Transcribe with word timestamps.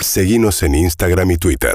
Seguimos 0.00 0.62
en 0.62 0.74
Instagram 0.74 1.30
y 1.32 1.36
Twitter. 1.38 1.74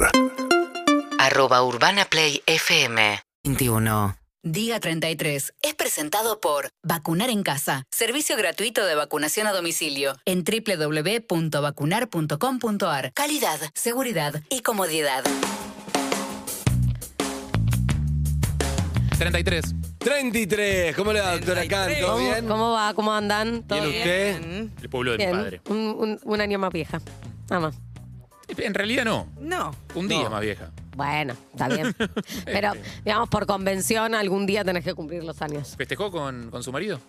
Arroba 1.20 1.64
Urbana 1.64 2.06
Play 2.06 2.42
FM 2.46 3.20
21. 3.44 4.18
Diga 4.46 4.80
33 4.80 5.54
es 5.62 5.74
presentado 5.76 6.40
por 6.42 6.70
Vacunar 6.84 7.30
en 7.30 7.44
Casa, 7.44 7.84
servicio 7.96 8.36
gratuito 8.36 8.86
de 8.86 8.94
vacunación 8.96 9.48
a 9.48 9.54
domicilio 9.54 10.16
en 10.26 10.44
www.vacunar.com.ar. 10.44 13.14
Calidad, 13.14 13.60
seguridad 13.74 14.42
y 14.50 14.60
comodidad. 14.62 15.24
33. 19.18 19.64
33. 20.00 20.96
¿Cómo 20.98 21.14
le 21.14 21.22
va, 21.22 21.32
doctora 21.38 21.66
Khan? 21.68 21.94
¿Todo 22.02 22.14
¿Cómo, 22.16 22.30
bien? 22.30 22.46
cómo 22.48 22.72
va? 22.74 22.94
¿Cómo 22.94 23.14
andan? 23.14 23.64
¿Todo 23.64 23.80
¿Bien 23.82 23.96
usted? 23.98 24.42
El 24.82 24.90
pueblo 24.90 25.12
de 25.14 25.18
mi 25.20 25.24
Bien. 25.26 25.38
padre. 25.38 25.62
Un, 25.70 25.78
un- 25.98 26.20
un 26.22 26.42
año 26.42 26.60
más 26.60 26.74
vieja. 26.74 27.00
Nada 27.50 27.62
más. 27.62 27.76
En 28.58 28.74
realidad 28.74 29.06
no. 29.06 29.28
No. 29.40 29.76
Un 29.96 30.08
día 30.08 30.24
No. 30.24 30.30
más 30.30 30.42
vieja. 30.42 30.70
Bueno, 30.96 31.36
está 31.52 31.68
bien. 31.70 31.96
Pero, 32.46 32.72
digamos, 33.04 33.30
por 33.30 33.46
convención, 33.48 34.14
algún 34.16 34.46
día 34.46 34.64
tenés 34.64 34.84
que 34.84 34.94
cumplir 34.94 35.24
los 35.24 35.42
años. 35.42 35.76
¿Festejó 35.78 36.12
con, 36.12 36.50
con 36.52 36.62
su 36.64 36.72
marido? 36.72 37.00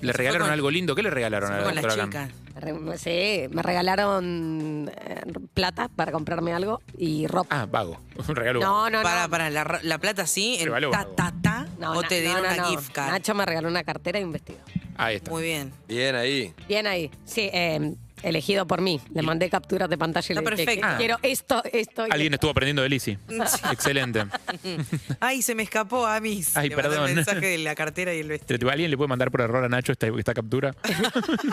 ¿Le 0.00 0.12
regalaron 0.12 0.48
con- 0.48 0.52
algo 0.54 0.70
lindo? 0.70 0.94
¿Qué 0.96 1.02
le 1.04 1.10
regalaron 1.10 1.52
a 1.52 1.58
la 1.58 1.64
con 1.64 1.74
la 1.76 1.80
doctora 1.80 2.04
chica. 2.04 2.28
Khan? 2.28 2.32
Re- 2.60 2.98
Sí, 2.98 3.48
me 3.54 3.62
regalaron 3.62 4.90
eh, 4.94 5.22
plata 5.54 5.88
para 5.88 6.10
comprarme 6.12 6.52
algo 6.52 6.82
y 6.98 7.26
ropa. 7.28 7.62
Ah, 7.62 7.66
vago. 7.70 7.98
Un 8.28 8.34
regalo. 8.36 8.60
no, 8.60 8.90
no, 8.90 8.98
no. 8.98 9.02
Para, 9.04 9.28
para, 9.28 9.48
la, 9.48 9.62
ra- 9.64 9.80
la 9.82 9.98
plata 9.98 10.26
sí, 10.26 10.56
el 10.58 10.66
Regaló, 10.66 10.90
ta, 10.90 11.06
ta, 11.14 11.32
ta, 11.40 11.66
No, 11.78 11.92
o 11.92 12.02
na- 12.02 12.08
te 12.08 12.16
no, 12.16 12.22
dieron 12.22 12.42
no, 12.42 12.48
una 12.52 12.56
no. 12.62 12.68
gift 12.70 12.92
card. 12.92 13.10
Nacho 13.12 13.34
me 13.34 13.46
regaló 13.46 13.68
una 13.68 13.84
cartera 13.84 14.18
y 14.18 14.24
un 14.24 14.32
vestido. 14.32 14.58
Ahí 14.96 15.16
está. 15.16 15.30
Muy 15.30 15.44
bien. 15.44 15.72
Bien 15.88 16.14
ahí. 16.16 16.52
Bien 16.68 16.86
ahí. 16.88 17.10
Sí, 17.24 17.48
eh, 17.52 17.94
elegido 18.22 18.66
por 18.66 18.80
mí. 18.80 19.00
Le 19.14 19.22
mandé 19.22 19.48
capturas 19.50 19.88
de 19.88 19.98
pantalla 19.98 20.26
y 20.28 20.32
Está 20.38 20.50
le 20.50 20.56
dije, 20.56 20.64
perfecto. 20.66 20.88
que 20.88 20.96
quiero 20.96 21.18
esto, 21.22 21.62
esto. 21.72 22.06
y 22.06 22.10
Alguien 22.10 22.34
estuvo 22.34 22.50
aprendiendo 22.50 22.82
de 22.82 22.88
Lizzy. 22.88 23.18
Excelente. 23.72 24.24
Ay, 25.20 25.42
se 25.42 25.54
me 25.54 25.62
escapó 25.62 26.06
a 26.06 26.20
mí. 26.20 26.42
Ay, 26.54 26.68
Le 26.68 26.76
mandé 26.76 26.88
perdón. 26.90 27.08
el 27.10 27.14
mensaje 27.16 27.46
de 27.46 27.58
la 27.58 27.74
cartera 27.74 28.14
y 28.14 28.20
el 28.20 28.28
vestido. 28.28 28.70
¿Alguien 28.70 28.90
le 28.90 28.96
puede 28.96 29.08
mandar 29.08 29.30
por 29.30 29.40
error 29.40 29.64
a 29.64 29.68
Nacho 29.68 29.92
esta, 29.92 30.06
esta 30.08 30.34
captura? 30.34 30.74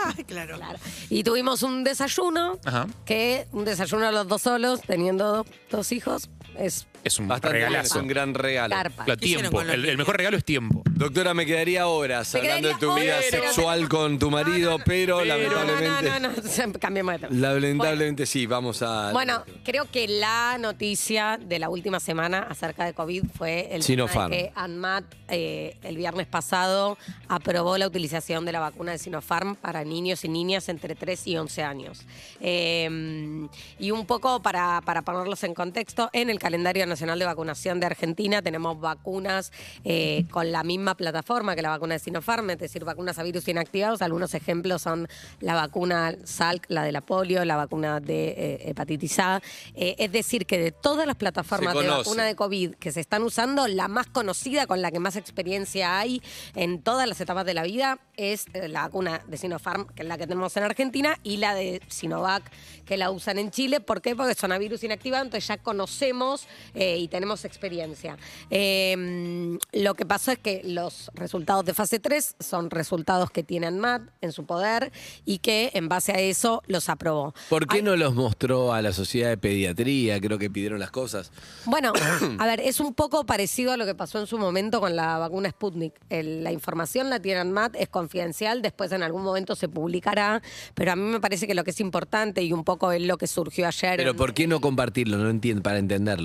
Ay, 0.06 0.24
claro. 0.26 0.58
Claro. 0.58 0.80
Y 1.10 1.24
tuvimos 1.24 1.64
un 1.64 1.84
desayuno, 1.84 2.60
Ajá. 2.66 2.88
que 3.06 3.48
un 3.52 3.66
desayuno 3.66 4.08
a 4.08 4.12
los 4.12 4.28
dos 4.28 4.42
solos, 4.42 4.82
teniendo 4.82 5.46
dos 5.70 5.92
hijos, 5.92 6.30
es 6.58 6.88
Es 7.04 7.18
un 7.20 7.28
Bastante 7.30 7.58
bien, 7.58 7.68
es 7.68 7.72
regalazo. 7.72 8.00
un 8.00 8.08
gran 8.08 8.34
regalo. 8.34 8.76
carpa. 8.76 9.06
Claro, 9.06 9.20
¿Qué 9.20 9.26
hicieron 9.26 9.44
tiempo. 9.44 9.58
con 9.58 9.68
los 9.68 9.74
El, 9.74 9.80
el 9.82 9.86
niños? 9.86 9.98
mejor 10.00 10.18
regalo 10.18 10.38
es 10.38 10.44
tiempo. 10.46 10.82
Doctora, 10.90 11.34
me 11.34 11.46
quedaría 11.46 11.88
horas 11.88 12.34
Me 12.34 12.40
hablando 12.42 12.68
de 12.68 12.74
tu 12.74 12.80
quedaría 12.82 13.04
vida 13.04 13.14
horas, 13.16 13.26
pero- 13.32 13.44
sexual 13.44 13.90
con 13.90 14.20
tu 14.20 14.30
marido, 14.30 14.78
pero, 14.86 15.24
lamentablemente. 15.24 16.10
No, 16.10 16.20
no, 16.20 16.30
no, 16.30 16.68
no, 16.68 16.74
cambiemos 16.80 17.14
de 17.14 17.20
tema. 17.28 17.36
Lamentablemente 17.40 18.26
sí, 18.26 18.46
vamos 18.46 18.82
a. 18.82 19.12
Bueno, 19.14 19.44
creo 19.64 19.86
que 19.90 20.08
la 20.10 20.58
noticia 20.60 21.40
de 21.42 21.60
la 21.60 21.70
última 21.70 22.00
semana 22.02 22.40
acerca 22.50 22.84
de 22.86 22.94
COVID 22.94 23.24
fue 23.38 23.62
el 23.62 23.68
tema 23.70 23.84
Sinopharm. 23.84 24.32
que 24.32 24.52
ANMAT 24.56 25.06
eh, 25.30 25.78
el 25.84 25.96
viernes 25.96 26.28
pasado 26.28 26.98
aprobó 27.30 27.78
la 27.78 27.88
utilización 27.88 28.44
de 28.44 28.52
la 28.52 28.60
vacuna 28.60 28.92
de 28.92 28.98
Sinopharm 28.98 29.56
para 29.56 29.86
niños 29.86 30.26
y 30.26 30.28
niñas 30.28 30.68
entre 30.68 30.96
3 30.96 31.28
y 31.28 31.38
11 31.38 31.64
años. 31.64 32.02
Eh, 32.42 33.48
y 33.80 33.92
un 33.92 34.06
poco 34.06 34.42
para, 34.42 34.82
para 34.84 35.02
ponerlos 35.04 35.44
en 35.44 35.54
contexto, 35.54 36.10
en 36.14 36.30
el 36.30 36.39
calendario 36.40 36.86
nacional 36.86 37.20
de 37.20 37.26
vacunación 37.26 37.80
de 37.80 37.86
Argentina 37.86 38.42
tenemos 38.42 38.80
vacunas 38.80 39.52
eh, 39.84 40.26
con 40.32 40.52
la 40.52 40.64
misma 40.64 40.96
plataforma 40.96 41.56
que 41.56 41.62
la 41.62 41.70
vacuna 41.70 41.94
de 41.96 42.00
Sinopharm, 42.00 42.50
es 42.52 42.60
decir, 42.60 42.84
vacunas 42.84 43.20
a 43.20 43.24
virus 43.24 43.48
inactivados. 43.48 44.02
Algunos 44.02 44.34
ejemplos 44.34 44.82
son 44.82 45.08
la 45.40 45.56
vacuna 45.56 46.16
Salk, 46.24 46.66
la 46.70 46.84
de 46.84 46.92
la 46.92 47.02
polio, 47.02 47.44
la 47.46 47.56
vacuna 47.56 48.00
de 48.00 48.30
eh, 48.30 48.70
hepatitis 48.70 49.20
A. 49.20 49.42
Eh, 49.76 49.96
es 49.98 50.12
decir, 50.12 50.46
que 50.46 50.60
de 50.60 50.72
todas 50.72 51.06
las 51.08 51.16
plataformas 51.16 51.76
de 51.76 51.88
vacuna 51.88 52.24
de 52.24 52.36
COVID 52.36 52.76
que 52.76 52.92
se 52.92 53.00
están 53.00 53.24
usando, 53.24 53.68
la 53.68 53.88
más 53.88 54.08
conocida, 54.08 54.68
con 54.68 54.82
la 54.82 54.92
que 54.92 55.00
más 55.00 55.16
experiencia 55.16 56.00
hay 56.00 56.22
en 56.56 56.82
todas 56.82 57.08
las 57.08 57.20
etapas 57.22 57.46
de 57.46 57.54
la 57.54 57.64
vida, 57.64 58.00
es 58.18 58.46
eh, 58.54 58.68
la 58.68 58.84
vacuna 58.84 59.22
de 59.28 59.38
Sinopharm, 59.38 59.88
que 59.88 60.04
es 60.04 60.08
la 60.08 60.18
que 60.18 60.28
tenemos 60.28 60.56
en 60.58 60.64
Argentina, 60.64 61.18
y 61.24 61.38
la 61.38 61.54
de 61.54 61.82
Sinovac, 61.88 62.44
que 62.86 62.98
la 62.98 63.12
usan 63.12 63.40
en 63.40 63.52
Chile. 63.52 63.80
¿Por 63.80 64.02
qué? 64.02 64.16
Porque 64.16 64.36
son 64.36 64.52
a 64.52 64.58
virus 64.58 64.84
inactivado, 64.84 65.24
entonces 65.24 65.48
ya 65.48 65.58
conocemos 65.58 66.29
eh, 66.76 66.98
y 66.98 67.08
tenemos 67.08 67.46
experiencia. 67.46 68.18
Eh, 68.50 69.58
lo 69.74 69.94
que 69.96 70.06
pasó 70.06 70.32
es 70.32 70.40
que 70.40 70.62
los 70.64 71.10
resultados 71.14 71.66
de 71.66 71.74
fase 71.74 72.00
3 72.00 72.36
son 72.40 72.70
resultados 72.70 73.32
que 73.32 73.44
tienen 73.44 73.80
MAT 73.80 74.04
en 74.22 74.32
su 74.32 74.46
poder 74.46 74.92
y 75.26 75.40
que 75.40 75.72
en 75.74 75.88
base 75.90 76.12
a 76.12 76.20
eso 76.20 76.62
los 76.68 76.90
aprobó. 76.90 77.34
¿Por 77.50 77.68
qué 77.68 77.78
Hay- 77.78 77.82
no 77.84 77.96
los 77.96 78.14
mostró 78.16 78.74
a 78.74 78.82
la 78.82 78.92
Sociedad 78.94 79.30
de 79.30 79.38
Pediatría? 79.38 80.20
Creo 80.20 80.38
que 80.38 80.50
pidieron 80.50 80.80
las 80.80 80.92
cosas. 80.92 81.32
Bueno, 81.66 81.94
a 82.40 82.46
ver, 82.46 82.60
es 82.60 82.80
un 82.80 82.94
poco 82.94 83.26
parecido 83.26 83.72
a 83.72 83.78
lo 83.78 83.86
que 83.86 83.96
pasó 83.96 84.20
en 84.20 84.28
su 84.28 84.38
momento 84.38 84.80
con 84.80 84.96
la 84.96 85.18
vacuna 85.18 85.50
Sputnik. 85.50 85.94
El- 86.10 86.44
la 86.44 86.52
información 86.52 87.10
la 87.10 87.20
tienen 87.20 87.52
MAT, 87.52 87.76
es 87.76 87.90
confidencial, 87.90 88.62
después 88.62 88.92
en 88.92 89.04
algún 89.04 89.24
momento 89.24 89.56
se 89.56 89.68
publicará, 89.70 90.42
pero 90.74 90.92
a 90.92 90.96
mí 90.96 91.04
me 91.04 91.20
parece 91.20 91.48
que 91.48 91.54
lo 91.56 91.64
que 91.64 91.72
es 91.72 91.80
importante 91.80 92.42
y 92.44 92.54
un 92.54 92.64
poco 92.64 92.92
es 92.92 93.02
lo 93.02 93.18
que 93.18 93.28
surgió 93.28 93.68
ayer. 93.68 93.98
Pero 93.98 94.12
en- 94.12 94.18
¿por 94.18 94.34
qué 94.34 94.48
no 94.48 94.60
compartirlo? 94.60 95.18
No 95.18 95.30
entiendo, 95.30 95.62
para 95.64 95.80
entenderlo. 95.80 96.19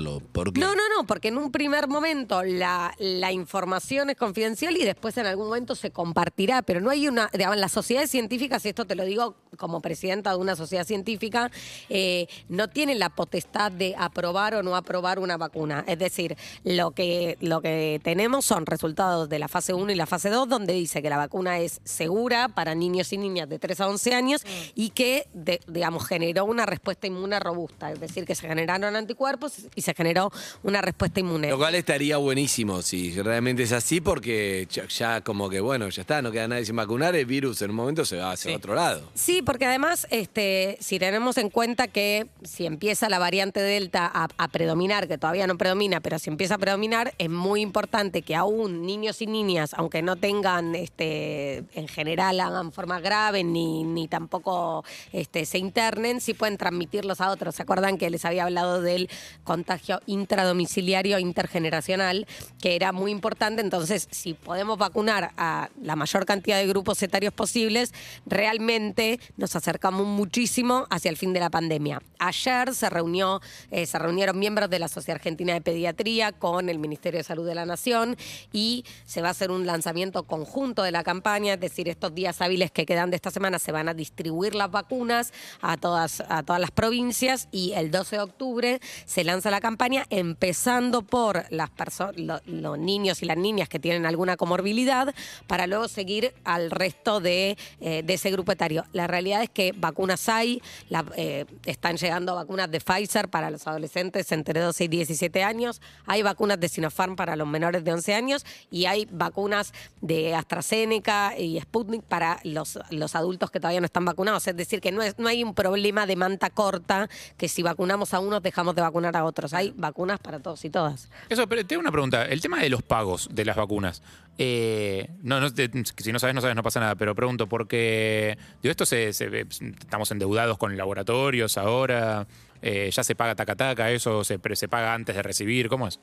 No, 0.61 0.75
no, 0.75 0.81
no, 0.97 1.05
porque 1.07 1.29
en 1.29 1.37
un 1.37 1.51
primer 1.51 1.87
momento 1.87 2.43
la, 2.43 2.93
la 2.99 3.31
información 3.31 4.09
es 4.09 4.17
confidencial 4.17 4.75
y 4.77 4.83
después 4.83 5.17
en 5.17 5.25
algún 5.25 5.47
momento 5.47 5.75
se 5.75 5.91
compartirá, 5.91 6.61
pero 6.61 6.81
no 6.81 6.89
hay 6.89 7.07
una, 7.07 7.29
digamos, 7.33 7.57
las 7.57 7.71
sociedades 7.71 8.11
científicas, 8.11 8.65
y 8.65 8.69
esto 8.69 8.85
te 8.85 8.95
lo 8.95 9.05
digo 9.05 9.35
como 9.57 9.81
presidenta 9.81 10.31
de 10.31 10.37
una 10.37 10.55
sociedad 10.55 10.85
científica, 10.85 11.51
eh, 11.89 12.27
no 12.49 12.67
tienen 12.69 12.99
la 12.99 13.09
potestad 13.09 13.71
de 13.71 13.95
aprobar 13.97 14.55
o 14.55 14.63
no 14.63 14.75
aprobar 14.75 15.19
una 15.19 15.37
vacuna. 15.37 15.83
Es 15.87 15.99
decir, 15.99 16.35
lo 16.63 16.91
que, 16.91 17.37
lo 17.41 17.61
que 17.61 17.99
tenemos 18.03 18.45
son 18.45 18.65
resultados 18.65 19.29
de 19.29 19.39
la 19.39 19.47
fase 19.47 19.73
1 19.73 19.91
y 19.91 19.95
la 19.95 20.05
fase 20.05 20.29
2, 20.29 20.47
donde 20.49 20.73
dice 20.73 21.01
que 21.01 21.09
la 21.09 21.17
vacuna 21.17 21.59
es 21.59 21.81
segura 21.83 22.49
para 22.49 22.75
niños 22.75 23.11
y 23.13 23.17
niñas 23.17 23.49
de 23.49 23.59
3 23.59 23.81
a 23.81 23.87
11 23.87 24.13
años 24.13 24.41
y 24.75 24.89
que, 24.89 25.27
de- 25.33 25.59
digamos, 25.67 26.05
generó 26.07 26.45
una 26.45 26.65
respuesta 26.65 27.07
inmune 27.07 27.39
robusta. 27.39 27.91
Es 27.91 27.99
decir, 27.99 28.25
que 28.25 28.35
se 28.35 28.47
generaron 28.47 28.95
anticuerpos 28.95 29.53
y 29.75 29.81
se 29.81 29.93
generó 29.93 30.31
una 30.63 30.81
respuesta 30.81 31.19
inmune. 31.19 31.49
Lo 31.49 31.57
cual 31.57 31.75
estaría 31.75 32.17
buenísimo 32.17 32.81
si 32.81 33.11
realmente 33.21 33.63
es 33.63 33.71
así, 33.71 34.01
porque 34.01 34.67
ya, 34.71 34.87
ya 34.87 35.21
como 35.21 35.49
que, 35.49 35.59
bueno, 35.59 35.89
ya 35.89 36.01
está, 36.01 36.21
no 36.21 36.31
queda 36.31 36.47
nadie 36.47 36.65
sin 36.65 36.75
vacunar, 36.75 37.15
el 37.15 37.25
virus 37.25 37.61
en 37.61 37.69
un 37.71 37.75
momento 37.75 38.05
se 38.05 38.17
va 38.17 38.31
hacia 38.31 38.51
Sí. 38.51 38.55
otro 38.55 38.75
lado. 38.75 39.01
Sí, 39.13 39.41
porque 39.45 39.65
además, 39.65 40.07
este, 40.09 40.77
si 40.81 40.99
tenemos 40.99 41.37
en 41.37 41.49
cuenta 41.49 41.87
que 41.87 42.27
si 42.43 42.65
empieza 42.65 43.09
la 43.09 43.19
variante 43.19 43.61
Delta 43.61 44.11
a, 44.13 44.47
predominar, 44.49 45.07
que 45.07 45.17
todavía 45.17 45.47
no 45.47 45.57
predomina, 45.57 46.01
pero 46.01 46.19
si 46.19 46.29
empieza 46.29 46.55
a 46.55 46.57
predominar, 46.57 47.13
es 47.17 47.29
muy 47.29 47.61
importante 47.61 48.21
que 48.21 48.35
aún 48.35 48.85
niños 48.85 49.21
y 49.21 49.27
niñas, 49.27 49.73
aunque 49.73 50.01
no 50.01 50.15
tengan, 50.15 50.75
este, 50.75 51.63
en 51.73 51.87
general, 51.87 52.39
hagan 52.39 52.71
formas 52.71 53.01
graves 53.01 53.45
ni, 53.45 53.83
ni 53.83 54.07
tampoco 54.07 54.83
este, 55.11 55.45
se 55.45 55.57
internen, 55.57 56.21
sí 56.21 56.33
pueden 56.33 56.57
transmitirlos 56.57 57.21
a 57.21 57.31
otros. 57.31 57.55
¿Se 57.55 57.63
acuerdan 57.63 57.97
que 57.97 58.09
les 58.09 58.25
había 58.25 58.43
hablado 58.43 58.81
del 58.81 59.09
contagio 59.43 60.01
intradomiciliario 60.05 61.19
intergeneracional, 61.19 62.27
que 62.61 62.75
era 62.75 62.91
muy 62.91 63.11
importante? 63.11 63.61
Entonces, 63.61 64.07
si 64.11 64.33
podemos 64.33 64.77
vacunar 64.77 65.31
a 65.37 65.69
la 65.81 65.95
mayor 65.95 66.25
cantidad 66.25 66.57
de 66.57 66.67
grupos 66.67 67.01
etarios 67.03 67.33
posibles, 67.33 67.93
realmente 68.25 69.19
nos 69.37 69.55
acercamos 69.55 70.05
muchísimo 70.05 70.85
hacia 70.89 71.09
el 71.09 71.17
fin 71.17 71.33
de 71.33 71.39
la 71.39 71.49
pandemia. 71.49 72.01
Ayer 72.19 72.73
se 72.73 72.89
reunió, 72.89 73.41
eh, 73.71 73.85
se 73.85 73.99
reunieron 73.99 74.39
miembros 74.39 74.69
de 74.69 74.79
la 74.79 74.87
Sociedad 74.87 75.15
Argentina 75.17 75.53
de 75.53 75.61
Pediatría 75.61 76.31
con 76.31 76.69
el 76.69 76.79
Ministerio 76.79 77.17
de 77.19 77.23
Salud 77.23 77.45
de 77.45 77.55
la 77.55 77.65
Nación 77.65 78.15
y 78.53 78.85
se 79.05 79.21
va 79.21 79.29
a 79.29 79.31
hacer 79.31 79.51
un 79.51 79.65
lanzamiento 79.65 80.23
conjunto 80.23 80.83
de 80.83 80.91
la 80.91 81.03
campaña, 81.03 81.53
es 81.55 81.59
decir, 81.59 81.89
estos 81.89 82.13
días 82.15 82.41
hábiles 82.41 82.71
que 82.71 82.85
quedan 82.85 83.09
de 83.09 83.15
esta 83.17 83.31
semana 83.31 83.59
se 83.59 83.71
van 83.71 83.89
a 83.89 83.93
distribuir 83.93 84.55
las 84.55 84.71
vacunas 84.71 85.33
a 85.61 85.77
todas, 85.77 86.21
a 86.29 86.43
todas 86.43 86.61
las 86.61 86.71
provincias 86.71 87.47
y 87.51 87.73
el 87.73 87.91
12 87.91 88.15
de 88.17 88.21
octubre 88.21 88.79
se 89.05 89.23
lanza 89.23 89.51
la 89.51 89.59
campaña 89.61 90.05
empezando 90.09 91.01
por 91.01 91.45
las 91.49 91.69
perso- 91.71 92.13
lo- 92.15 92.41
los 92.45 92.77
niños 92.79 93.21
y 93.21 93.25
las 93.25 93.37
niñas 93.37 93.69
que 93.69 93.79
tienen 93.79 94.05
alguna 94.05 94.37
comorbilidad 94.37 95.13
para 95.47 95.67
luego 95.67 95.87
seguir 95.87 96.33
al 96.43 96.71
resto 96.71 97.19
de, 97.19 97.57
eh, 97.81 98.03
de 98.03 98.13
ese 98.13 98.31
grupo 98.31 98.51
etario. 98.51 98.85
La 98.93 99.07
realidad 99.07 99.24
es 99.33 99.49
que 99.49 99.73
vacunas 99.75 100.27
hay, 100.29 100.61
la- 100.89 101.05
eh, 101.17 101.45
están 101.65 101.97
llegando 101.97 102.35
vacunas 102.35 102.69
de 102.71 102.79
Pfizer 102.79 103.29
para 103.29 103.49
los 103.49 103.65
adolescentes 103.67 104.31
entre 104.31 104.59
12 104.59 104.83
y 104.85 104.87
17 104.87 105.43
años, 105.43 105.81
hay 106.05 106.21
vacunas 106.21 106.59
de 106.59 106.69
Sinopharm 106.69 107.15
para 107.15 107.35
los 107.35 107.47
menores 107.47 107.83
de 107.83 107.93
11 107.93 108.13
años 108.13 108.45
y 108.71 108.85
hay 108.85 109.07
vacunas 109.11 109.73
de 110.01 110.35
AstraZeneca 110.35 111.37
y 111.37 111.59
Sputnik 111.61 112.03
para 112.03 112.39
los, 112.43 112.79
los 112.89 113.15
adultos 113.15 113.51
que 113.51 113.59
todavía 113.59 113.79
no 113.79 113.85
están 113.85 114.05
vacunados. 114.05 114.47
Es 114.47 114.55
decir, 114.55 114.81
que 114.81 114.91
no, 114.91 115.01
es, 115.01 115.17
no 115.19 115.27
hay 115.27 115.43
un 115.43 115.53
problema 115.53 116.05
de 116.05 116.15
manta 116.15 116.49
corta 116.49 117.09
que 117.37 117.47
si 117.47 117.63
vacunamos 117.63 118.13
a 118.13 118.19
unos 118.19 118.41
dejamos 118.41 118.75
de 118.75 118.81
vacunar 118.81 119.15
a 119.17 119.25
otros. 119.25 119.53
Hay 119.53 119.73
vacunas 119.75 120.19
para 120.19 120.39
todos 120.39 120.63
y 120.65 120.69
todas. 120.69 121.09
Eso, 121.29 121.47
pero 121.47 121.65
tengo 121.65 121.79
una 121.81 121.91
pregunta. 121.91 122.25
El 122.25 122.41
tema 122.41 122.59
de 122.61 122.69
los 122.69 122.83
pagos 122.83 123.29
de 123.31 123.45
las 123.45 123.55
vacunas. 123.55 124.01
Eh, 124.37 125.09
no, 125.21 125.39
no, 125.39 125.53
te- 125.53 125.69
si 125.97 126.11
no 126.11 126.19
sabes, 126.19 126.35
no 126.35 126.41
sabes, 126.41 126.55
no 126.55 126.63
pasa 126.63 126.79
nada, 126.81 126.95
pero 126.95 127.15
pregunto, 127.15 127.47
porque 127.47 128.37
digo, 128.61 128.71
esto 128.71 128.85
se, 128.85 129.13
se 129.13 129.29
estamos 129.49 130.11
endeudados 130.11 130.57
con 130.57 130.75
laboratorios 130.75 131.57
ahora, 131.57 132.27
eh, 132.61 132.89
ya 132.91 133.03
se 133.03 133.15
paga 133.15 133.35
taca 133.35 133.55
taca, 133.55 133.91
eso 133.91 134.23
se, 134.23 134.39
se 134.53 134.67
paga 134.67 134.93
antes 134.93 135.15
de 135.15 135.21
recibir, 135.21 135.69
¿cómo 135.69 135.87
es? 135.87 135.99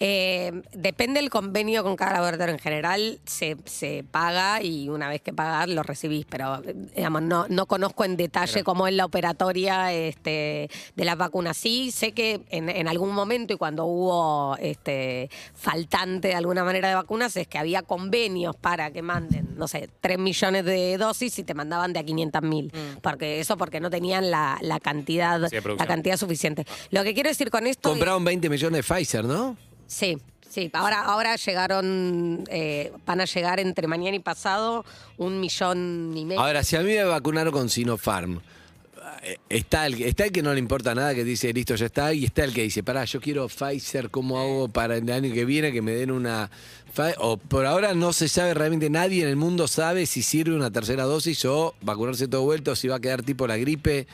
Eh, 0.00 0.52
depende 0.72 1.20
del 1.20 1.30
convenio 1.30 1.82
con 1.82 1.96
cada 1.96 2.14
laboratorio. 2.14 2.54
En 2.54 2.60
general 2.60 3.20
se, 3.24 3.56
se 3.64 4.04
paga 4.10 4.62
y 4.62 4.88
una 4.88 5.08
vez 5.08 5.22
que 5.22 5.32
pagas 5.32 5.68
lo 5.68 5.82
recibís, 5.82 6.26
pero 6.28 6.62
eh, 6.64 6.74
digamos, 6.96 7.22
no, 7.22 7.46
no 7.48 7.66
conozco 7.66 8.04
en 8.04 8.16
detalle 8.16 8.64
cómo 8.64 8.86
es 8.86 8.94
la 8.94 9.04
operatoria 9.04 9.92
este, 9.92 10.68
de 10.94 11.04
las 11.04 11.16
vacunas. 11.16 11.56
Sí, 11.56 11.90
sé 11.90 12.12
que 12.12 12.40
en, 12.50 12.68
en 12.68 12.88
algún 12.88 13.12
momento 13.12 13.54
y 13.54 13.56
cuando 13.56 13.84
hubo 13.86 14.56
este, 14.58 15.30
faltante 15.54 16.28
de 16.28 16.34
alguna 16.34 16.64
manera 16.64 16.88
de 16.88 16.94
vacunas 16.94 17.36
es 17.36 17.48
que 17.48 17.58
había 17.58 17.82
convenios 17.82 18.56
para 18.56 18.90
que 18.90 19.02
manden, 19.02 19.54
no 19.56 19.68
sé, 19.68 19.88
3 20.00 20.18
millones 20.18 20.64
de 20.64 20.96
dosis 20.98 21.38
y 21.38 21.44
te 21.44 21.54
mandaban 21.54 21.92
de 21.92 22.00
a 22.00 22.04
500 22.04 22.42
mil. 22.42 22.72
Porque 23.02 23.40
eso 23.40 23.56
porque 23.56 23.80
no 23.80 23.90
tenían 23.90 24.30
la, 24.30 24.58
la 24.60 24.80
cantidad, 24.80 25.40
Sí. 25.48 25.56
Cantidad 25.94 26.16
suficiente. 26.16 26.66
Lo 26.90 27.02
que 27.04 27.14
quiero 27.14 27.28
decir 27.28 27.50
con 27.50 27.66
esto... 27.66 27.88
es- 27.88 27.92
Compraron 27.94 28.24
20 28.24 28.48
millones 28.50 28.78
de 28.86 28.94
Pfizer, 28.94 29.24
¿no? 29.24 29.56
Sí, 29.86 30.18
sí. 30.48 30.70
Ahora, 30.72 31.02
ahora 31.02 31.36
llegaron, 31.36 32.44
eh, 32.48 32.92
van 33.06 33.20
a 33.20 33.24
llegar 33.26 33.60
entre 33.60 33.86
mañana 33.86 34.16
y 34.16 34.20
pasado 34.20 34.84
un 35.18 35.40
millón 35.40 36.12
y 36.16 36.24
medio. 36.24 36.40
Ahora, 36.40 36.62
si 36.64 36.76
a 36.76 36.80
mí 36.80 36.92
me 36.94 37.04
vacunaron 37.04 37.52
con 37.52 37.68
Sinopharm, 37.68 38.40
eh, 39.22 39.38
está 39.48 39.86
el, 39.86 40.02
está 40.02 40.24
el 40.24 40.32
que 40.32 40.42
no 40.42 40.52
le 40.52 40.58
importa 40.58 40.94
nada, 40.94 41.14
que 41.14 41.24
dice, 41.24 41.52
listo, 41.52 41.74
ya 41.76 41.86
está, 41.86 42.12
y 42.12 42.24
está 42.24 42.44
el 42.44 42.52
que 42.52 42.62
dice, 42.62 42.82
pará, 42.82 43.04
yo 43.04 43.20
quiero 43.20 43.48
Pfizer, 43.48 44.10
¿cómo 44.10 44.38
hago 44.40 44.68
para 44.68 44.96
el 44.96 45.10
año 45.10 45.32
que 45.32 45.44
viene 45.44 45.72
que 45.72 45.82
me 45.82 45.92
den 45.92 46.10
una... 46.10 46.50
Pfi-?" 46.94 47.14
O 47.18 47.36
por 47.36 47.66
ahora 47.66 47.94
no 47.94 48.12
se 48.12 48.28
sabe 48.28 48.54
realmente, 48.54 48.88
nadie 48.90 49.22
en 49.22 49.28
el 49.28 49.36
mundo 49.36 49.66
sabe 49.68 50.06
si 50.06 50.22
sirve 50.22 50.54
una 50.54 50.70
tercera 50.70 51.04
dosis 51.04 51.44
o 51.44 51.74
vacunarse 51.82 52.28
todo 52.28 52.42
vuelto, 52.42 52.74
si 52.76 52.88
va 52.88 52.96
a 52.96 53.00
quedar 53.00 53.22
tipo 53.22 53.46
la 53.46 53.56
gripe. 53.56 54.06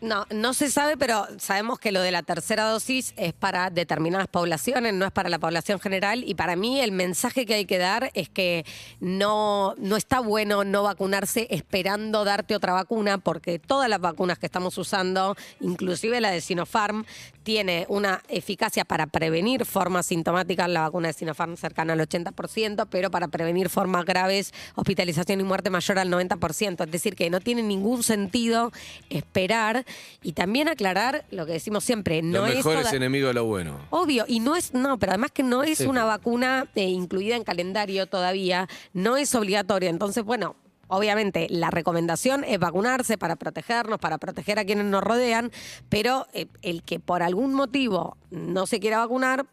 No, 0.00 0.26
no 0.30 0.52
se 0.52 0.70
sabe, 0.70 0.96
pero 0.96 1.26
sabemos 1.38 1.78
que 1.78 1.92
lo 1.92 2.00
de 2.00 2.10
la 2.10 2.22
tercera 2.22 2.64
dosis 2.64 3.14
es 3.16 3.32
para 3.32 3.70
determinadas 3.70 4.28
poblaciones, 4.28 4.92
no 4.92 5.06
es 5.06 5.12
para 5.12 5.28
la 5.28 5.38
población 5.38 5.80
general. 5.80 6.22
Y 6.24 6.34
para 6.34 6.54
mí 6.54 6.80
el 6.80 6.92
mensaje 6.92 7.46
que 7.46 7.54
hay 7.54 7.64
que 7.64 7.78
dar 7.78 8.10
es 8.14 8.28
que 8.28 8.66
no, 9.00 9.74
no 9.78 9.96
está 9.96 10.20
bueno 10.20 10.64
no 10.64 10.82
vacunarse 10.82 11.46
esperando 11.50 12.24
darte 12.24 12.54
otra 12.54 12.72
vacuna, 12.74 13.18
porque 13.18 13.58
todas 13.58 13.88
las 13.88 14.00
vacunas 14.00 14.38
que 14.38 14.46
estamos 14.46 14.76
usando, 14.76 15.34
inclusive 15.60 16.20
la 16.20 16.30
de 16.30 16.40
Sinopharm, 16.40 17.06
tiene 17.42 17.86
una 17.88 18.22
eficacia 18.28 18.84
para 18.84 19.06
prevenir 19.06 19.64
formas 19.64 20.06
sintomáticas, 20.06 20.68
la 20.68 20.80
vacuna 20.82 21.08
de 21.08 21.14
Sinopharm 21.14 21.56
cercana 21.56 21.92
al 21.94 22.00
80%, 22.00 22.88
pero 22.90 23.10
para 23.10 23.28
prevenir 23.28 23.70
formas 23.70 24.04
graves, 24.04 24.52
hospitalización 24.74 25.40
y 25.40 25.44
muerte 25.44 25.70
mayor 25.70 25.98
al 25.98 26.10
90%. 26.10 26.84
Es 26.84 26.90
decir, 26.90 27.14
que 27.14 27.30
no 27.30 27.40
tiene 27.40 27.62
ningún 27.62 28.02
sentido 28.02 28.72
esperar 29.10 29.85
y 30.22 30.32
también 30.32 30.68
aclarar 30.68 31.24
lo 31.30 31.46
que 31.46 31.52
decimos 31.52 31.84
siempre, 31.84 32.22
no 32.22 32.40
lo 32.40 32.46
es 32.46 32.56
mejor 32.56 32.76
toda- 32.78 32.88
es 32.88 32.92
enemigo 32.94 33.28
de 33.28 33.34
lo 33.34 33.44
bueno. 33.44 33.78
Obvio, 33.90 34.24
y 34.28 34.40
no 34.40 34.56
es, 34.56 34.74
no, 34.74 34.98
pero 34.98 35.12
además 35.12 35.30
que 35.32 35.42
no 35.42 35.62
es 35.62 35.78
Sí. 35.78 35.86
una 35.86 36.04
vacuna 36.04 36.66
eh, 36.74 36.84
incluida 36.88 37.36
en 37.36 37.44
calendario 37.44 38.06
todavía, 38.06 38.68
no 38.92 39.16
es 39.16 39.34
obligatoria. 39.34 39.90
Entonces, 39.90 40.24
bueno, 40.24 40.56
obviamente 40.88 41.48
la 41.50 41.70
recomendación 41.70 42.44
es 42.44 42.58
vacunarse 42.58 43.18
para 43.18 43.36
protegernos, 43.36 43.98
para 43.98 44.18
proteger 44.18 44.58
a 44.58 44.64
quienes 44.64 44.84
nos 44.86 45.02
rodean, 45.02 45.50
pero 45.88 46.26
eh, 46.32 46.46
el 46.62 46.82
que 46.84 47.00
por 47.00 47.22
algún 47.22 47.54
motivo 47.54 48.16
no 48.30 48.66
se 48.66 48.78
quiera 48.78 48.98
vacunar, 48.98 49.46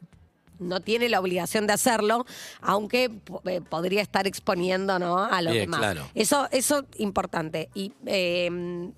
no 0.59 0.80
tiene 0.80 1.09
la 1.09 1.19
obligación 1.19 1.65
de 1.65 1.74
hacerlo, 1.74 2.25
aunque 2.62 3.09
po- 3.09 3.41
eh, 3.45 3.59
podría 3.62 4.01
estar 4.03 4.27
exponiendo 4.27 5.00
¿no? 5.00 5.18
a 5.18 5.41
los 5.41 5.51
Bien, 5.53 5.65
demás. 5.65 5.80
claro. 5.80 6.07
Eso, 6.13 6.47
eso 6.51 6.85
importante. 7.00 7.69
Y 7.74 7.91
eh, 8.06 8.91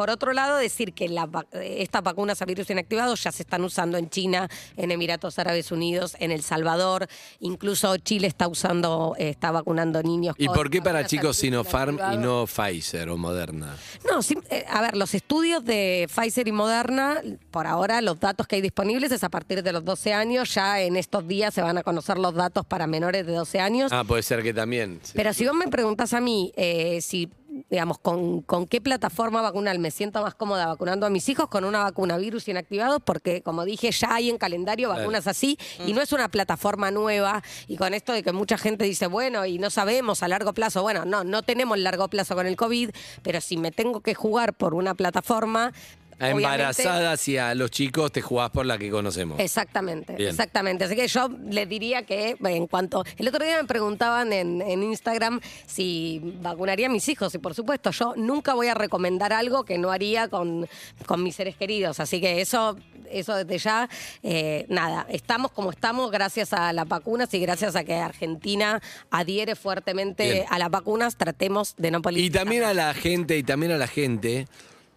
por 0.00 0.08
otro 0.08 0.32
lado, 0.32 0.56
decir 0.56 0.94
que 0.94 1.10
vac- 1.10 1.46
estas 1.52 2.02
vacunas 2.02 2.40
a 2.40 2.46
virus 2.46 2.70
inactivado 2.70 3.14
ya 3.16 3.30
se 3.32 3.42
están 3.42 3.62
usando 3.64 3.98
en 3.98 4.08
China, 4.08 4.48
en 4.78 4.90
Emiratos 4.90 5.38
Árabes 5.38 5.70
Unidos, 5.72 6.16
en 6.20 6.30
El 6.30 6.42
Salvador, 6.42 7.06
incluso 7.40 7.94
Chile 7.98 8.26
está 8.26 8.48
usando, 8.48 9.14
eh, 9.18 9.28
está 9.28 9.50
vacunando 9.50 10.02
niños. 10.02 10.34
¿Y 10.38 10.46
con 10.46 10.54
por 10.56 10.70
qué 10.70 10.80
para 10.80 11.04
chicos 11.04 11.36
Sinopharm 11.36 11.98
y 12.14 12.16
no 12.16 12.46
Pfizer 12.46 13.10
o 13.10 13.18
Moderna? 13.18 13.76
No, 14.10 14.20
eh, 14.48 14.64
a 14.70 14.80
ver, 14.80 14.96
los 14.96 15.12
estudios 15.12 15.62
de 15.66 16.08
Pfizer 16.08 16.48
y 16.48 16.52
Moderna, 16.52 17.20
por 17.50 17.66
ahora 17.66 18.00
los 18.00 18.18
datos 18.18 18.46
que 18.46 18.56
hay 18.56 18.62
disponibles 18.62 19.12
es 19.12 19.22
a 19.22 19.28
partir 19.28 19.62
de 19.62 19.70
los 19.72 19.84
12 19.84 20.14
años, 20.14 20.54
ya 20.54 20.80
en 20.80 20.96
estos 20.96 21.28
días 21.28 21.52
se 21.52 21.60
van 21.60 21.76
a 21.76 21.82
conocer 21.82 22.16
los 22.16 22.32
datos 22.34 22.64
para 22.64 22.86
menores 22.86 23.26
de 23.26 23.32
12 23.34 23.60
años. 23.60 23.92
Ah, 23.92 24.04
puede 24.04 24.22
ser 24.22 24.42
que 24.42 24.54
también. 24.54 24.98
sí. 25.02 25.12
Pero 25.14 25.34
si 25.34 25.44
vos 25.46 25.54
me 25.54 25.68
preguntás 25.68 26.14
a 26.14 26.20
mí 26.22 26.52
eh, 26.56 27.00
si, 27.02 27.28
digamos, 27.70 27.98
con, 27.98 28.42
con 28.42 28.66
qué 28.66 28.80
plataforma 28.80 29.40
vacunal 29.42 29.78
me 29.78 29.90
siento 29.90 30.20
más 30.22 30.34
cómoda 30.34 30.66
vacunando 30.66 31.06
a 31.06 31.10
mis 31.10 31.28
hijos, 31.28 31.48
con 31.48 31.64
una 31.64 31.84
vacuna 31.84 32.18
virus 32.18 32.48
inactivado, 32.48 33.00
porque 33.00 33.42
como 33.42 33.64
dije, 33.64 33.92
ya 33.92 34.14
hay 34.14 34.28
en 34.28 34.38
calendario 34.38 34.88
vacunas 34.88 35.26
así 35.26 35.56
y 35.86 35.92
no 35.92 36.02
es 36.02 36.12
una 36.12 36.28
plataforma 36.28 36.90
nueva. 36.90 37.42
Y 37.68 37.76
con 37.76 37.94
esto 37.94 38.12
de 38.12 38.22
que 38.22 38.32
mucha 38.32 38.58
gente 38.58 38.84
dice, 38.84 39.06
bueno, 39.06 39.46
y 39.46 39.58
no 39.58 39.70
sabemos 39.70 40.22
a 40.22 40.28
largo 40.28 40.52
plazo, 40.52 40.82
bueno, 40.82 41.04
no, 41.04 41.22
no 41.22 41.42
tenemos 41.42 41.78
largo 41.78 42.08
plazo 42.08 42.34
con 42.34 42.46
el 42.46 42.56
COVID, 42.56 42.90
pero 43.22 43.40
si 43.40 43.56
me 43.56 43.70
tengo 43.70 44.00
que 44.00 44.14
jugar 44.14 44.54
por 44.54 44.74
una 44.74 44.94
plataforma. 44.94 45.72
A 46.20 46.30
embarazadas 46.30 47.26
y 47.28 47.38
a 47.38 47.54
los 47.54 47.70
chicos 47.70 48.12
te 48.12 48.20
jugás 48.20 48.50
por 48.50 48.66
la 48.66 48.78
que 48.78 48.90
conocemos. 48.90 49.40
Exactamente, 49.40 50.14
Bien. 50.14 50.30
exactamente. 50.30 50.84
Así 50.84 50.94
que 50.94 51.08
yo 51.08 51.28
les 51.48 51.68
diría 51.68 52.02
que 52.04 52.36
en 52.44 52.66
cuanto... 52.66 53.04
El 53.16 53.28
otro 53.28 53.44
día 53.44 53.56
me 53.60 53.66
preguntaban 53.66 54.32
en, 54.32 54.60
en 54.62 54.82
Instagram 54.82 55.40
si 55.66 56.20
vacunaría 56.42 56.86
a 56.86 56.90
mis 56.90 57.08
hijos 57.08 57.34
y 57.34 57.38
por 57.38 57.54
supuesto 57.54 57.90
yo 57.90 58.14
nunca 58.16 58.54
voy 58.54 58.68
a 58.68 58.74
recomendar 58.74 59.32
algo 59.32 59.64
que 59.64 59.78
no 59.78 59.90
haría 59.90 60.28
con, 60.28 60.68
con 61.06 61.22
mis 61.22 61.34
seres 61.36 61.56
queridos. 61.56 62.00
Así 62.00 62.20
que 62.20 62.40
eso, 62.40 62.76
eso 63.10 63.34
desde 63.34 63.58
ya, 63.58 63.88
eh, 64.22 64.66
nada, 64.68 65.06
estamos 65.08 65.50
como 65.52 65.70
estamos 65.70 66.10
gracias 66.10 66.52
a 66.52 66.72
las 66.72 66.86
vacunas 66.86 67.32
y 67.34 67.40
gracias 67.40 67.76
a 67.76 67.84
que 67.84 67.94
Argentina 67.94 68.80
adhiere 69.10 69.56
fuertemente 69.56 70.30
Bien. 70.32 70.44
a 70.50 70.58
las 70.58 70.70
vacunas, 70.70 71.16
tratemos 71.16 71.74
de 71.76 71.90
no 71.90 71.98
Y 71.98 72.02
politizar. 72.02 72.42
también 72.42 72.64
a 72.64 72.74
la 72.74 72.92
gente, 72.94 73.38
y 73.38 73.42
también 73.42 73.72
a 73.72 73.78
la 73.78 73.86
gente, 73.86 74.46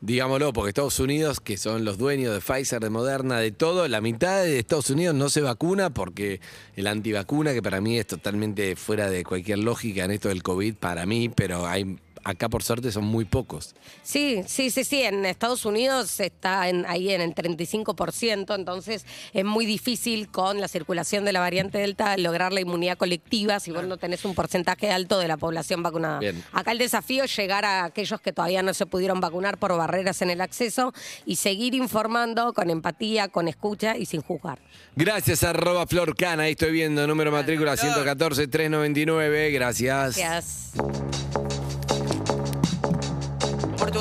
digámoslo, 0.04 0.52
porque 0.52 0.70
Estados 0.70 1.00
Unidos, 1.00 1.40
que 1.40 1.56
son 1.56 1.86
los 1.86 1.98
dueños 1.98 2.34
de 2.34 2.42
Pfizer, 2.42 2.82
de 2.82 2.90
Moderna, 2.90 3.40
de 3.40 3.52
todo, 3.52 3.88
la 3.88 4.02
mitad 4.02 4.44
de 4.44 4.60
Estados 4.60 4.90
Unidos 4.90 5.16
no 5.16 5.30
se 5.30 5.40
vacuna 5.40 5.92
porque 5.92 6.42
el 6.76 6.88
antivacuna, 6.88 7.54
que 7.54 7.62
para 7.62 7.80
mí 7.80 7.98
es 7.98 8.08
totalmente 8.08 8.76
fuera 8.76 9.10
de 9.10 9.24
cualquier 9.24 9.60
lógica 9.60 10.04
en 10.04 10.12
esto 10.12 10.28
del 10.28 10.44
COVID, 10.44 10.76
para 10.76 11.06
mí, 11.06 11.30
pero 11.30 11.66
hay 11.66 11.98
acá 12.24 12.50
por 12.50 12.64
suerte 12.64 12.92
son 12.92 13.04
muy 13.06 13.26
pocos. 13.26 13.76
Sí, 14.04 14.44
sí, 14.48 14.70
sí, 14.70 14.84
sí. 14.84 15.02
En 15.04 15.26
Estados 15.26 15.66
Unidos 15.66 16.20
está 16.20 16.70
en- 16.70 16.86
ahí 16.88 17.10
en 17.12 17.22
el 17.22 17.34
35%, 17.36 18.56
entonces 18.56 19.06
es 19.34 19.46
muy 19.46 19.66
difícil 19.66 20.30
con 20.30 20.60
la 20.62 20.68
circulación 20.68 21.26
de 21.26 21.34
la 21.34 21.40
variante 21.40 21.78
Delta 21.78 22.16
lograr 22.18 22.54
la 22.54 22.62
inmunidad 22.62 22.98
colectiva 22.98 23.60
si 23.60 23.72
vos 23.72 23.84
no 23.86 23.98
tenés 23.98 24.26
un 24.26 24.36
porcentaje 24.36 24.92
alto 24.92 25.20
de 25.20 25.28
la 25.28 25.38
población 25.38 25.84
vacunada. 25.84 26.20
Bien. 26.20 26.44
Acá 26.52 26.72
el 26.72 26.78
desafío 26.78 27.24
es 27.26 27.36
llegar 27.36 27.66
a 27.66 27.86
aquellos 27.86 28.22
que 28.22 28.32
todavía 28.34 28.62
no 28.64 28.74
se 28.74 28.86
pudieron 28.86 29.20
vacunar 29.20 29.58
por 29.58 29.76
barreras 29.78 30.22
en 30.22 30.30
el 30.30 30.42
acceso 30.42 30.94
y 31.26 31.36
seguir 31.38 31.74
informando 31.76 32.54
con 32.54 32.70
empatía, 32.70 33.28
con 33.28 33.48
escucha 33.48 33.98
y 33.98 34.06
sin 34.06 34.22
juzgar. 34.22 34.60
Gracias, 34.96 35.44
arroba 35.44 35.86
Florcana, 35.88 36.44
ahí 36.44 36.52
estoy 36.52 36.72
viendo, 36.72 37.06
número 37.08 37.32
matrícula 37.32 37.76
114-399, 37.76 39.52
gracias. 39.52 40.18
Gracias. 40.18 41.33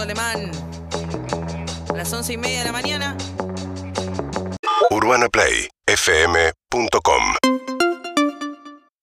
Alemán. 0.01 0.51
A 1.89 1.93
las 1.95 2.13
once 2.13 2.33
y 2.33 2.37
media 2.37 2.61
de 2.61 2.65
la 2.67 2.73
mañana. 2.73 3.17
UrbanaPlayFM.com 4.91 7.62